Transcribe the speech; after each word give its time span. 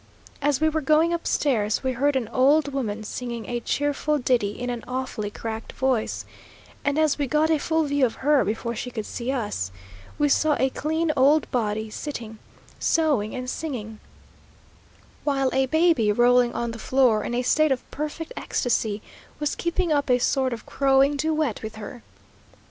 As 0.41 0.59
we 0.59 0.67
were 0.67 0.81
going 0.81 1.13
upstairs, 1.13 1.83
we 1.83 1.91
heard 1.91 2.15
an 2.15 2.27
old 2.29 2.73
woman 2.73 3.03
singing 3.03 3.45
a 3.45 3.59
cheerful 3.59 4.17
ditty 4.17 4.59
in 4.59 4.71
an 4.71 4.83
awfully 4.87 5.29
cracked 5.29 5.73
voice, 5.73 6.25
and 6.83 6.97
as 6.97 7.19
we 7.19 7.27
got 7.27 7.51
a 7.51 7.59
full 7.59 7.83
view 7.83 8.03
of 8.03 8.15
her 8.25 8.43
before 8.43 8.73
she 8.75 8.89
could 8.89 9.05
see 9.05 9.31
us, 9.31 9.71
we 10.17 10.27
saw 10.27 10.55
a 10.57 10.71
clean, 10.71 11.11
old 11.15 11.47
body 11.51 11.91
sitting, 11.91 12.39
sewing 12.79 13.35
and 13.35 13.47
singing, 13.47 13.99
while 15.23 15.51
a 15.53 15.67
baby 15.67 16.11
rolling 16.11 16.51
on 16.53 16.71
the 16.71 16.79
floor 16.79 17.23
in 17.23 17.35
a 17.35 17.43
state 17.43 17.71
of 17.71 17.87
perfect 17.91 18.33
ecstasy, 18.35 19.03
was 19.39 19.53
keeping 19.53 19.91
up 19.91 20.09
a 20.09 20.17
sort 20.17 20.51
of 20.51 20.65
crowing 20.65 21.15
duet 21.15 21.61
with 21.61 21.75
her. 21.75 22.01